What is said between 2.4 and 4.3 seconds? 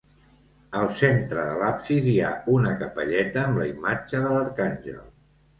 una capelleta amb la imatge